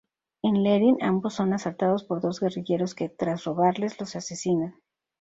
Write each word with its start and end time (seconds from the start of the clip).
En 0.41 0.63
Lerín 0.63 0.97
ambos 1.03 1.35
son 1.35 1.53
asaltados 1.53 2.03
por 2.03 2.21
dos 2.21 2.39
guerrilleros 2.39 2.95
que, 2.95 3.07
tras 3.07 3.43
robarles, 3.45 3.99
los 3.99 4.15
asesinan. 4.15 4.81